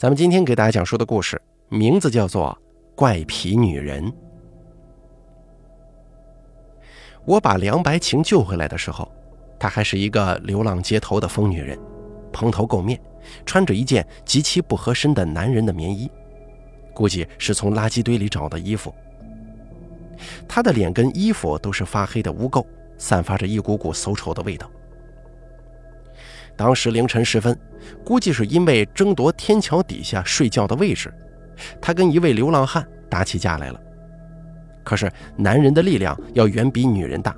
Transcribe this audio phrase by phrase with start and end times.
[0.00, 2.58] 咱们今天给大家讲述的故事名字叫做
[2.94, 4.02] 《怪癖女人》。
[7.26, 9.06] 我把梁白晴救回来的时候，
[9.58, 11.78] 她还是一个流浪街头的疯女人，
[12.32, 12.98] 蓬头垢面，
[13.44, 16.10] 穿着一件极其不合身的男人的棉衣，
[16.94, 18.94] 估计是从垃圾堆里找的衣服。
[20.48, 22.64] 她的脸跟衣服都是发黑的污垢，
[22.96, 24.66] 散发着一股股馊臭的味道。
[26.60, 27.58] 当时凌晨时分，
[28.04, 31.10] 估计是因为争夺天桥底下睡觉的位置，
[31.80, 33.80] 他跟一位流浪汉打起架来了。
[34.84, 37.34] 可是男人的力量要远比女人大，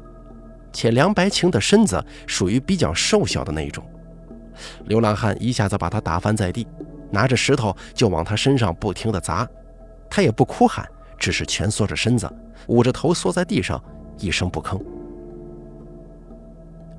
[0.72, 3.84] 且梁白晴的身子属于比较瘦小的那一种。
[4.86, 6.66] 流浪汉一下子把他打翻在地，
[7.08, 9.48] 拿着石头就往他身上不停地砸，
[10.10, 10.84] 他也不哭喊，
[11.16, 12.28] 只是蜷缩着身子，
[12.66, 13.80] 捂着头缩在地上，
[14.18, 14.82] 一声不吭。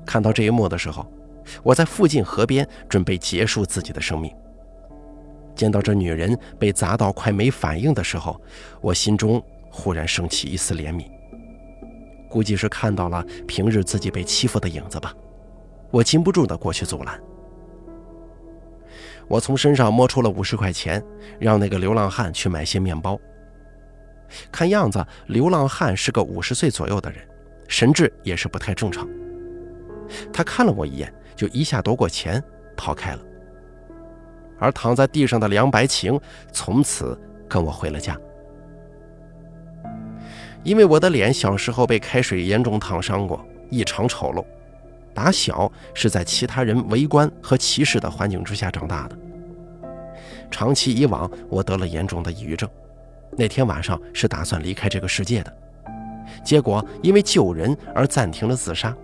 [0.06, 1.06] 看到这一幕的时候。
[1.62, 4.34] 我在附近河边准备结束自己的生命。
[5.54, 8.40] 见到这女人被砸到快没反应的时候，
[8.80, 11.04] 我心中忽然升起一丝怜悯。
[12.28, 15.14] 估计是看到了平日自己被欺负的影子吧，
[15.92, 17.20] 我禁不住的过去阻拦。
[19.28, 21.00] 我从身上摸出了五十块钱，
[21.38, 23.16] 让那个流浪汉去买些面包。
[24.50, 27.20] 看样子，流浪汉是个五十岁左右的人，
[27.68, 29.08] 神智也是不太正常。
[30.32, 31.14] 他看了我一眼。
[31.36, 32.42] 就一下夺过钱
[32.76, 33.20] 跑开了，
[34.58, 36.18] 而躺在地上的梁白晴
[36.52, 37.18] 从此
[37.48, 38.18] 跟我回了家。
[40.62, 44.44] 因为我的脸小时候被开水严重烫伤过，异常丑陋，
[45.12, 49.18] 打小是在其他人围观和歧视的环境之下长大的。
[50.50, 52.68] 长期以往，我得了严重的抑郁症。
[53.36, 55.52] 那天晚上是打算离开这个世界的，
[56.42, 58.96] 结果因为救人而暂停了自杀。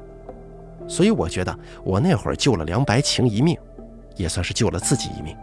[0.90, 3.56] 所以我觉得，我那会儿救了梁白晴一命，
[4.16, 5.36] 也算是救了自己一命。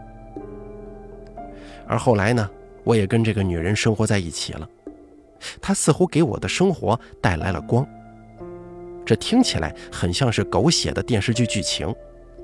[1.86, 2.48] 而后来呢，
[2.84, 4.68] 我也跟这个女人生活在一起了，
[5.58, 7.84] 她似乎给我的生活带来了光。
[9.06, 11.92] 这听起来很像是狗血的电视剧剧情，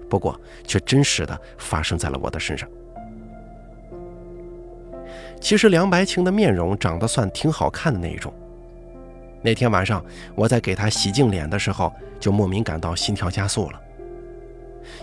[0.09, 2.67] 不过却真实的发生在了我的身上。
[5.43, 8.33] 其实梁白晴的面容长得算挺好看的那一种。
[9.45, 10.03] 那天晚上，
[10.35, 13.81] 我在给她洗净脸的时候，就莫名感到心跳加速了。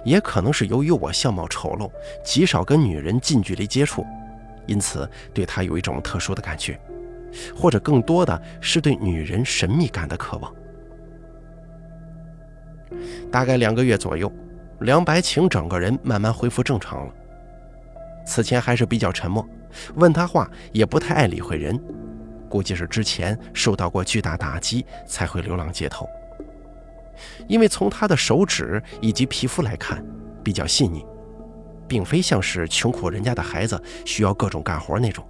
[0.04, 1.92] 也可能是由于我相貌丑陋，
[2.24, 4.04] 极少跟女人近距离接触，
[4.66, 6.80] 因此对她有一种特殊的感觉，
[7.56, 10.52] 或者更多的是对女人神秘感的渴望。
[13.32, 14.32] 大概两个月左右，
[14.80, 17.14] 梁白晴整个人慢慢恢复正常了。
[18.26, 19.48] 此前还是比较沉默，
[19.96, 21.80] 问他话也不太爱理会人。
[22.52, 26.06] 估计是之前受到过巨大打击，才会流浪街头。
[27.48, 30.04] 因为从他的手指以及皮肤来看，
[30.44, 31.06] 比较细腻，
[31.88, 35.26] 并非像是穷苦人家的孩子需要各种干活那种。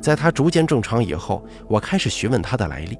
[0.00, 2.98] 在他逐渐正常以后，我开始询问他的来历。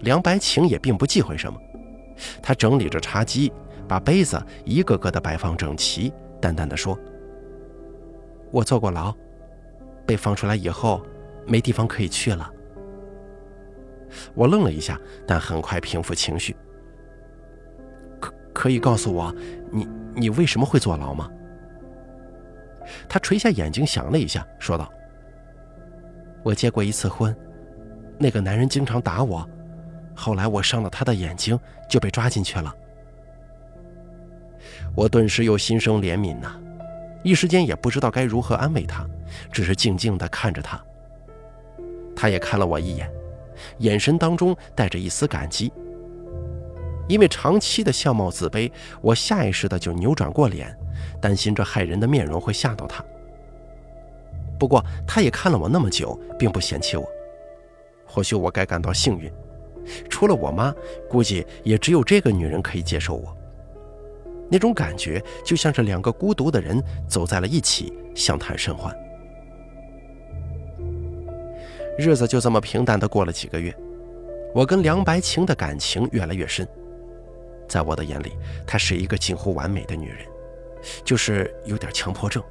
[0.00, 1.58] 梁白晴也并不忌讳什么，
[2.42, 3.50] 他整理着茶几，
[3.88, 6.98] 把杯子一个个的摆放整齐，淡淡的说
[8.52, 9.14] ：“我坐过牢。”
[10.06, 11.04] 被放出来以后，
[11.46, 12.50] 没地方可以去了。
[14.34, 16.56] 我愣了一下，但很快平复情绪。
[18.20, 19.34] 可可以告诉我，
[19.70, 21.30] 你你为什么会坐牢吗？
[23.08, 24.90] 他垂下眼睛想了一下，说道
[26.44, 27.36] ：“我结过一次婚，
[28.16, 29.46] 那个男人经常打我，
[30.14, 31.58] 后来我伤了他的眼睛，
[31.90, 32.72] 就被抓进去了。”
[34.94, 36.58] 我顿时又心生怜悯呐。
[37.26, 39.04] 一时间也不知道该如何安慰他，
[39.50, 40.80] 只是静静地看着他。
[42.14, 43.10] 他也看了我一眼，
[43.78, 45.72] 眼神当中带着一丝感激。
[47.08, 48.70] 因为长期的相貌自卑，
[49.00, 50.72] 我下意识的就扭转过脸，
[51.20, 53.04] 担心这骇人的面容会吓到他。
[54.56, 57.04] 不过他也看了我那么久，并不嫌弃我。
[58.06, 59.28] 或许我该感到幸运，
[60.08, 60.72] 除了我妈，
[61.10, 63.35] 估计也只有这个女人可以接受我。
[64.50, 68.94] 那种感觉就像是两个孤独的人走在了一起，相谈甚欢。
[71.98, 73.74] 日子就这么平淡的过了几个月，
[74.54, 76.66] 我跟梁白晴的感情越来越深。
[77.68, 78.32] 在我的眼里，
[78.66, 80.18] 她是一个近乎完美的女人，
[81.04, 82.42] 就是有点强迫症。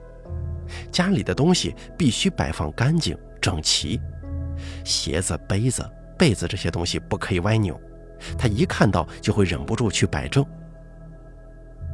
[0.92, 4.02] 家里的东西必须摆放干净整齐，
[4.84, 7.80] 鞋子、杯子、被子这些东西不可以歪扭，
[8.38, 10.44] 她一看到就会忍不住去摆正。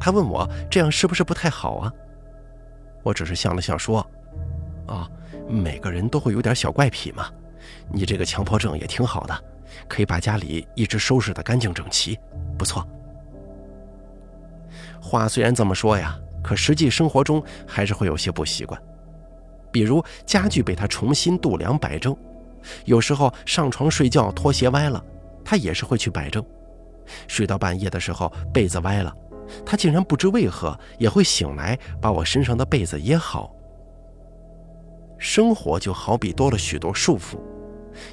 [0.02, 1.94] 他问我这样是不是不太好啊？
[3.04, 4.06] 我只是笑了笑说
[4.88, 5.08] ：“啊，
[5.48, 7.30] 每个人都会有点小怪癖嘛。
[7.92, 9.44] 你这个强迫症也挺好的，
[9.88, 12.20] 可以把家里一直收拾得干净整齐，
[12.58, 12.84] 不错。”
[15.00, 18.82] 话虽然这么说呀，可实际生活中还是会有些不习惯，
[19.72, 22.18] 比如家具被他重新度量摆正，
[22.86, 25.04] 有时候上床睡觉拖鞋歪了，
[25.46, 26.44] 他也是会去摆正。
[27.28, 29.16] 睡到半夜的时候被子歪了，
[29.66, 33.54] 他竟然不知为何也会醒来把我身上的被子掖好。
[35.18, 37.40] 生活就好比多了许多束缚，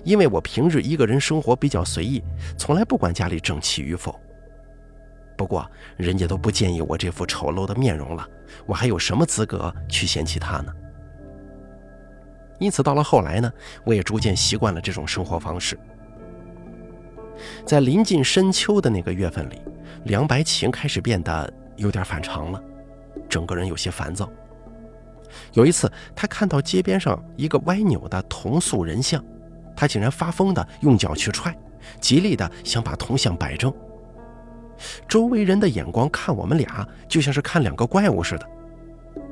[0.05, 2.23] 因为我平日一个人生活比较随意，
[2.57, 4.15] 从来不管家里整齐与否。
[5.37, 8.29] 不过，人家都不介意我这副丑陋的面容了，
[8.67, 10.73] 我还有什么资格去嫌弃他呢？
[12.59, 13.51] 因此，到了后来呢，
[13.85, 15.79] 我也逐渐习惯了这种生活方式。
[17.65, 19.61] 在临近深秋的那个月份里，
[20.05, 22.63] 梁白晴开始变得有点反常了，
[23.29, 24.29] 整个人有些烦躁。
[25.53, 29.23] 有一次，他看到街边上一个歪扭的铜塑人像，
[29.77, 31.57] 他竟然发疯的用脚去踹，
[32.01, 33.73] 极力的想把铜像摆正。
[35.07, 38.49] 周围人的眼光看我们俩，就像是看两个怪物似的。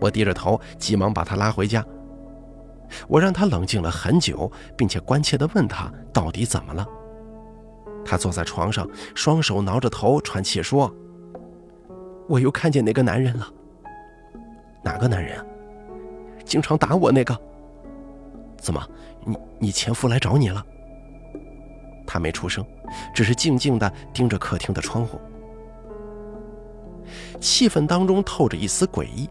[0.01, 1.85] 我低着头，急忙把他拉回家。
[3.09, 6.87] 我让他冷静了很久，并且关切地问他到底怎么了。
[8.07, 10.95] 他坐在床上，双手挠着头，喘气说
[12.29, 13.49] ：“我又看见那个男人了。
[14.83, 15.45] 哪个男人啊？
[16.45, 17.37] 经常打我那个？
[18.59, 18.81] 怎么，
[19.25, 20.65] 你你前夫来找你了？”
[22.07, 22.65] 他没出声，
[23.13, 25.21] 只是静静地盯着客厅的窗户。
[27.41, 29.29] 气氛当中透着一丝诡异，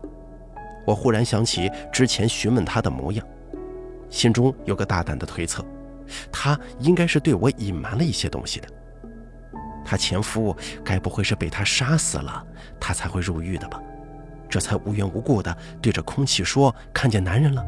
[0.86, 3.26] 我忽然想起之前询问他的模样，
[4.10, 5.66] 心中有个大胆的推测，
[6.32, 8.68] 他应该是对我隐瞒了一些东西的。
[9.84, 12.46] 他前夫该不会是被他杀死了，
[12.80, 13.82] 他才会入狱的吧？
[14.50, 17.66] 这才无缘无故的对着空气说看见男人了。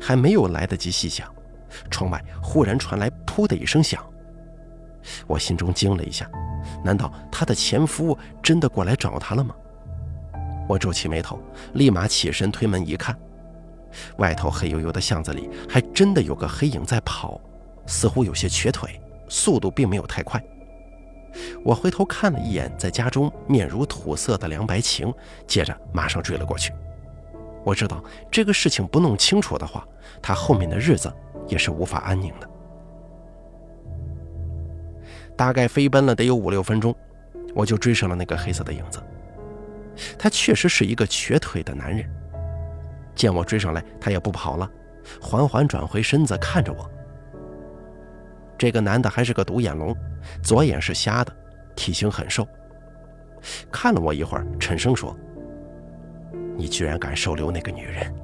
[0.00, 1.26] 还没有来得及细想，
[1.90, 4.04] 窗外忽然传来“噗”的一声响，
[5.26, 6.30] 我心中惊了一下。
[6.84, 9.54] 难道她的前夫真的过来找她了吗？
[10.68, 11.40] 我皱起眉头，
[11.74, 13.18] 立马起身推门一看，
[14.18, 17.40] 外头黑黝黝的巷子里还真的有个黑影在跑，
[17.86, 20.42] 似乎有些瘸腿，速度并没有太快。
[21.64, 25.12] 我回头看了一眼在家中面如土色的梁白晴，
[25.46, 26.72] 接着马上追了过去。
[27.64, 29.86] 我知道这个事情不弄清楚的话，
[30.20, 31.12] 他后面的日子
[31.48, 32.48] 也是无法安宁的。
[35.36, 36.94] 大概飞奔了得有五六分钟，
[37.54, 39.02] 我就追上了那个黑色的影子。
[40.18, 42.06] 他确实是一个瘸腿的男人。
[43.14, 44.70] 见我追上来，他也不跑了，
[45.20, 46.90] 缓缓转回身子看着我。
[48.58, 49.96] 这个男的还是个独眼龙，
[50.42, 51.32] 左眼是瞎的，
[51.74, 52.46] 体型很瘦。
[53.70, 55.16] 看了我一会儿，沉声说
[56.56, 58.14] ：“你居然敢收留那个女人，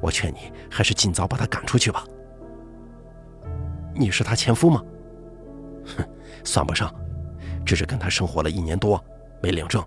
[0.00, 2.04] 我劝你还是尽早把她赶出去吧。”
[3.94, 4.82] 你是她前夫吗？
[5.96, 6.04] 哼。
[6.44, 6.92] 算不上，
[7.64, 9.02] 只是跟他生活了一年多，
[9.40, 9.80] 没领证。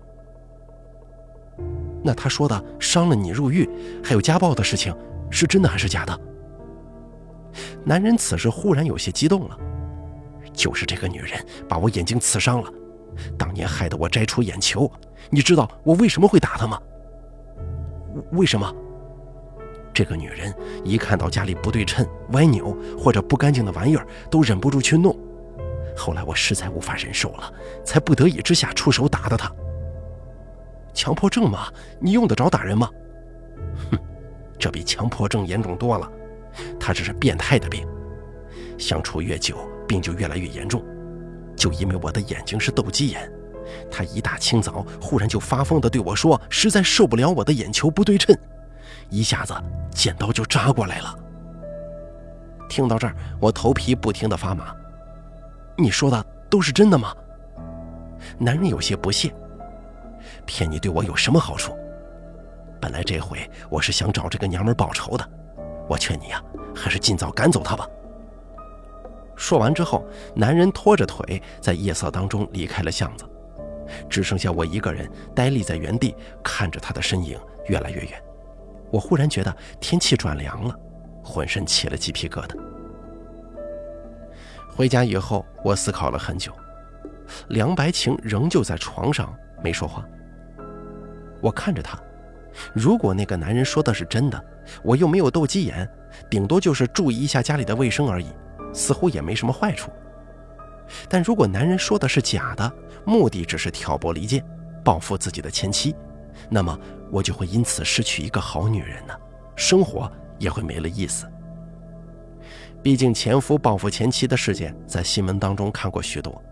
[2.06, 3.68] 那他说的伤了你入狱，
[4.02, 4.94] 还有家暴的事情，
[5.28, 6.20] 是真的还是假的？
[7.84, 9.58] 男人此时忽然有些激动了，
[10.52, 11.32] 就是这个女人
[11.68, 12.70] 把我眼睛刺伤了，
[13.36, 14.88] 当年害得我摘除眼球。
[15.30, 16.80] 你知道我为什么会打她吗？
[18.30, 18.72] 为什么？
[19.92, 20.54] 这个女人
[20.84, 25.18] 一看到家里不对称、歪扭或者不干净的玩意儿，都忍不住去弄。
[25.96, 27.52] 后来我实在无法忍受了，
[27.84, 29.50] 才不得已之下出手打的她。
[30.96, 31.68] 强迫症吗，
[32.00, 32.88] 你用得着打人吗？
[33.90, 33.98] 哼，
[34.58, 36.10] 这比强迫症严重多了。
[36.80, 37.86] 他这是变态的病，
[38.78, 40.82] 相处越久，病就越来越严重。
[41.54, 43.30] 就因为我的眼睛是斗鸡眼，
[43.90, 48.34] 他一大清早忽然就发疯的对我说，实在受不了我的眼球不对称，
[49.10, 49.54] 一下子
[49.90, 51.14] 剪刀就扎过来了。
[52.70, 54.74] 听到这儿，我头皮不停的发麻。
[55.76, 57.14] 你说的都是真的吗？
[58.38, 59.30] 男人有些不屑，
[60.44, 61.76] 骗你对我有什么好处？
[62.80, 63.38] 本来这回
[63.70, 65.28] 我是想找这个娘们报仇的，
[65.88, 66.42] 我劝你呀，
[66.74, 67.88] 还是尽早赶走她吧。
[69.34, 73.24] 说完之后，男人拖着腿在夜色当中离开了巷子，
[74.08, 78.22] 只剩下我一个人呆立在原地，看着他的身影越来越远。
[78.90, 80.74] 我忽然觉得天气转凉了，
[81.22, 82.56] 浑身起了鸡皮疙瘩。
[84.74, 86.52] 回家以后，我思考了很久。
[87.48, 90.06] 梁白晴仍旧在床上没说话。
[91.46, 91.96] 我看着他，
[92.74, 94.44] 如果那个男人说的是真的，
[94.82, 95.88] 我又没有斗鸡眼，
[96.28, 98.26] 顶多就是注意一下家里的卫生而已，
[98.74, 99.92] 似乎也没什么坏处。
[101.08, 102.72] 但如果男人说的是假的，
[103.04, 104.44] 目的只是挑拨离间，
[104.82, 105.94] 报复自己的前妻，
[106.50, 106.76] 那么
[107.12, 109.14] 我就会因此失去一个好女人呢，
[109.54, 110.10] 生活
[110.40, 111.30] 也会没了意思。
[112.82, 116.42] 毕竟前夫报复前妻的事件在新闻当中看过许多，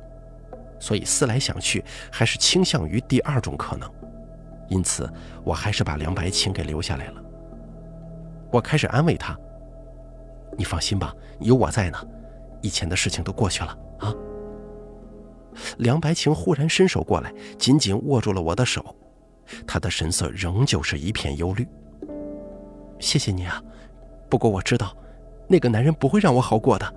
[0.78, 3.90] 所以思来想去，还是倾向于第二种可能，
[4.74, 5.08] 因此
[5.44, 7.22] 我还是把梁白晴给留下来了。
[8.50, 9.38] 我开始安慰他
[10.58, 11.98] ：“你放心吧，有我在呢，
[12.60, 14.12] 以前的事情都过去了啊。”
[15.78, 18.84] 梁白晴忽然伸手过来，紧紧握住了我的手，
[19.64, 21.64] 他的神色仍旧是一片忧虑。
[22.98, 23.62] 谢谢你啊，
[24.28, 24.92] 不过我知道，
[25.46, 26.94] 那个男人不会让我好过的。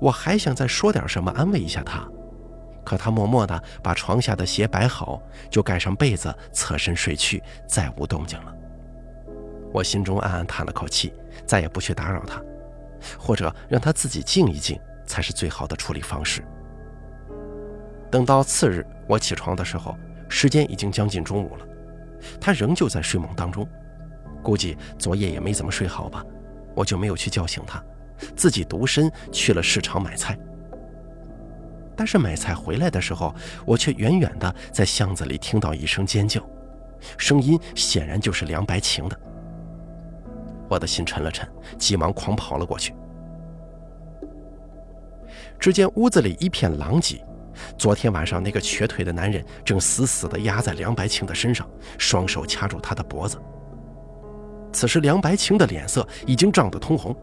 [0.00, 2.04] 我还想再说点什么安慰一下他，
[2.84, 8.54] 可他默默地把床下的鞋摆好，就盖上被子，侧身睡去，再无动静了。
[9.72, 11.12] 我心中暗暗叹了口气，
[11.46, 12.40] 再也不去打扰他，
[13.18, 16.44] 或者让他自己静一静，才是最好的处理方式。
[18.10, 19.96] 等到次日我起床的时候，
[20.28, 21.66] 时间已经将近中午了，
[22.40, 23.66] 他仍旧在睡梦当中，
[24.42, 26.24] 估计昨夜也没怎么睡好吧，
[26.76, 27.82] 我就没有去叫醒他，
[28.36, 30.38] 自己独身去了市场买菜。
[31.96, 33.34] 但是买菜回来的时候，
[33.64, 36.42] 我却远远的在巷子里听到一声尖叫，
[37.16, 39.20] 声音显然就是梁白晴的。
[40.68, 41.48] 我的心沉了沉，
[41.78, 42.94] 急忙狂跑了过去。
[45.58, 47.24] 只见屋子里一片狼藉。
[47.78, 53.40] 昨天晚上，那个瘸腿的男人正死死地压在梁白晴的身上，双手掐住她的脖子。
[54.72, 57.16] 此时，梁白晴的脸色已经涨得通红。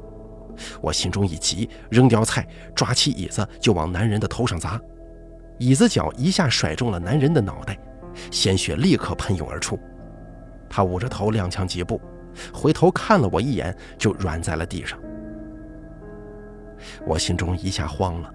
[0.81, 4.79] 我心中一急，扔掉菜，抓起椅子就往男人的头上砸。
[5.57, 7.77] 椅子脚一下甩中了男人的脑袋，
[8.31, 9.79] 鲜血立刻喷涌而出。
[10.69, 12.01] 他捂着头踉跄几步，
[12.53, 14.97] 回头看了我一眼，就软在了地上。
[17.05, 18.33] 我心中一下慌了。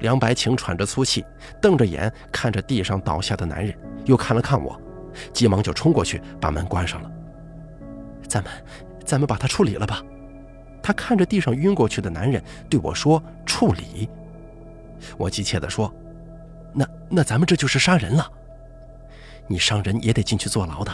[0.00, 1.24] 梁白晴喘着粗气，
[1.60, 3.72] 瞪着眼看着地上倒下的男人，
[4.04, 4.80] 又看了看我，
[5.32, 7.10] 急忙就冲过去把门关上了。
[8.26, 8.52] 咱们，
[9.04, 10.02] 咱们把他处理了吧。
[10.82, 14.08] 他看着地上晕过去的男人，对我说：“处理。”
[15.16, 15.92] 我急切地说
[16.74, 18.30] ：“那那咱们这就是杀人了。
[19.46, 20.92] 你伤人也得进去坐牢的。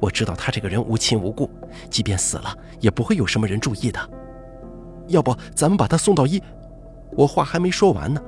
[0.00, 1.48] 我知道他这个人无亲无故，
[1.88, 4.10] 即便死了也不会有什么人注意的。
[5.08, 6.42] 要不咱们把他送到医……”
[7.16, 8.20] 我话还没说完呢，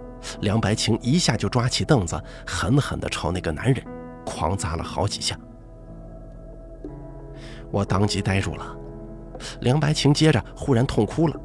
[0.43, 3.85] 梁白晴一下就抓起凳子，狠狠地朝那个男人
[4.25, 5.37] 狂砸了好几下。
[7.73, 8.77] 我当即呆住了。
[9.61, 11.41] 梁白晴接着忽然痛哭了，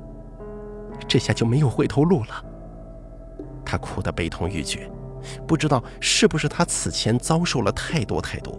[1.07, 2.45] 这下就没有回头路了。
[3.65, 4.89] 她哭得悲痛欲绝，
[5.47, 8.57] 不知道是不是她此前遭受了太多太多，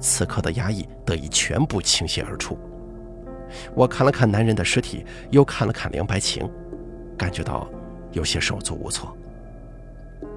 [0.00, 2.58] 此刻的压抑得以全部倾泻而出。
[3.74, 6.50] 我看了看男人的尸体，又看了看梁白晴，
[7.16, 7.68] 感觉到。
[8.14, 9.12] 有些手足无措。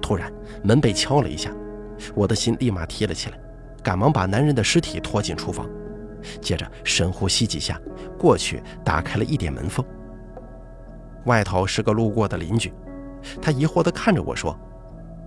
[0.02, 0.32] 突然，
[0.64, 1.52] 门被敲了一下，
[2.12, 3.38] 我的心立马提了起来，
[3.84, 5.64] 赶忙把男人的尸体拖进厨房，
[6.40, 7.80] 接着深呼吸几下，
[8.18, 9.84] 过去打开了一点门缝。
[11.24, 12.72] 外头是个路过的邻居，
[13.42, 14.58] 他疑惑地看着我说：“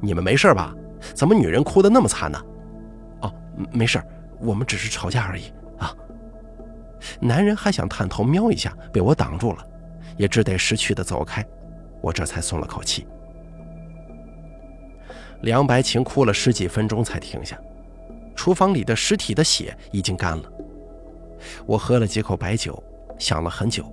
[0.02, 0.74] 你们没事吧？
[1.14, 2.40] 怎么女人哭得那么惨呢
[3.22, 3.34] ？”“哦，
[3.72, 4.02] 没事，
[4.40, 5.96] 我们只是吵架而已。”啊。
[7.20, 9.68] 男人还想探头瞄一下，被我挡住了，
[10.18, 11.46] 也只得识趣地走开。
[12.02, 13.06] 我这才松了口气。
[15.42, 17.60] 梁白晴哭了十几分钟才停下，
[18.36, 20.52] 厨房里的尸体的血已经干了。
[21.66, 22.82] 我喝了几口白酒，
[23.18, 23.86] 想了很久，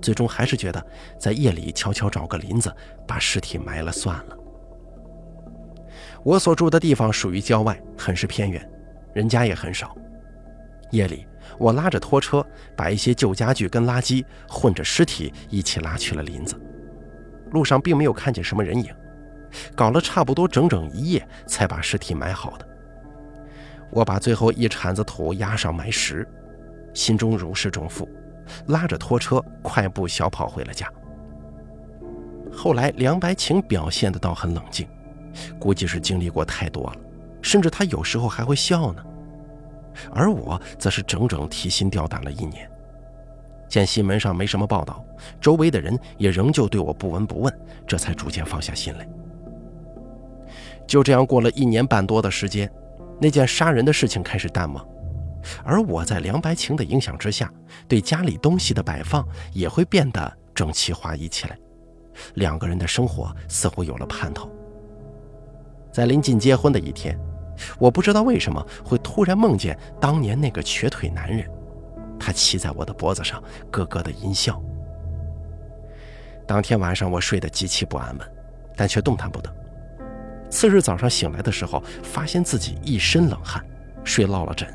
[0.00, 0.84] 最终还是觉得
[1.18, 2.74] 在夜里悄悄找个林子
[3.06, 4.36] 把尸体埋了算了。
[6.24, 8.68] 我所住的地方属于郊外，很是偏远，
[9.14, 9.96] 人家也很少。
[10.90, 11.26] 夜里，
[11.58, 12.44] 我拉着拖车，
[12.76, 16.58] 把一些旧家具跟垃圾混着尸体一起拉去了林子。
[17.50, 18.92] 路上并没有看见什么人影，
[19.74, 22.66] 搞了差不多整整一夜才把尸体埋好的。
[23.90, 26.26] 我把最后一铲子土压上埋实，
[26.94, 28.08] 心中如释重负，
[28.66, 30.90] 拉着拖车快步小跑回了家。
[32.52, 34.88] 后来梁白晴表现的倒很冷静，
[35.58, 36.96] 估计是经历过太多了，
[37.40, 39.04] 甚至他有时候还会笑呢。
[40.12, 42.68] 而我则是整整提心吊胆了一年。
[43.68, 45.04] 见新闻上没什么报道，
[45.40, 49.06] 周围的人也仍旧对我不闻不问，这才逐渐放下心来。
[50.86, 52.70] 就这样过了一年半多的时间，
[53.20, 54.86] 那件杀人的事情开始淡忘，
[55.64, 57.52] 而我在梁白晴的影响之下，
[57.86, 61.58] 对家里东西的摆放也会变得整齐划一起来，
[62.34, 64.50] 两个人的生活似乎有了盼头。
[65.92, 67.18] 在临近结婚的一天，
[67.78, 71.48] 我不知道为什么会突然梦见当年那个瘸腿男人。
[72.20, 74.60] 他骑在我的脖子上，咯咯的阴笑。
[76.46, 78.32] 当天晚上我睡得极其不安稳，
[78.76, 79.54] 但却动弹不得。
[80.50, 83.64] 次日早上醒来的时候，发现自己一身冷汗，
[84.02, 84.66] 睡落了枕，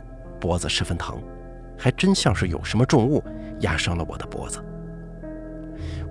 [0.44, 1.24] 脖子十分疼，
[1.78, 3.24] 还真像是有什么重物
[3.62, 4.62] 压伤了我的脖子。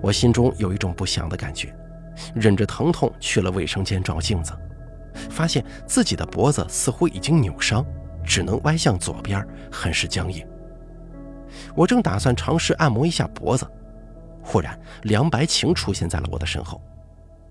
[0.01, 1.71] 我心中有一种不祥的感觉，
[2.33, 4.51] 忍着疼痛去了卫生间照镜子，
[5.29, 7.85] 发现自己的脖子似乎已经扭伤，
[8.25, 10.43] 只能歪向左边，很是僵硬。
[11.75, 13.69] 我正打算尝试按摩一下脖子，
[14.41, 16.81] 忽然梁白晴出现在了我的身后。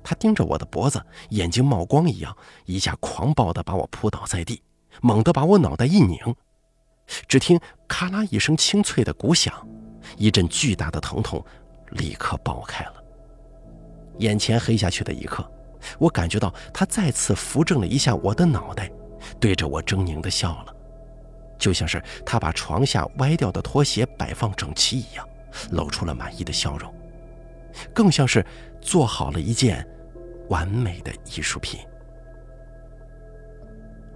[0.02, 2.36] 他盯着我的脖子，眼睛冒光一样，
[2.66, 4.60] 一下狂暴地把我扑倒在地，
[5.00, 6.18] 猛地把我脑袋一拧。
[7.26, 9.54] 只听咔啦一声清脆的鼓响，
[10.16, 11.44] 一阵巨大的疼痛
[11.90, 12.94] 立刻爆开了。
[14.18, 15.48] 眼前黑下去的一刻，
[15.98, 18.90] 我感觉到他再次扶正了一下我的脑袋，
[19.40, 20.74] 对着我狰狞的笑了，
[21.58, 25.26] 就像是他把床下歪掉的拖鞋摆放整齐一样，
[25.70, 26.94] 露出了满意的笑容，
[27.94, 28.44] 更像是
[28.80, 29.86] 做好了一件
[30.48, 31.80] 完美的艺术品。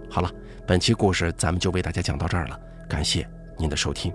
[0.09, 0.31] 好了，
[0.65, 2.59] 本期故事咱们就为大家讲到这儿了。
[2.87, 3.27] 感谢
[3.57, 4.13] 您的收听。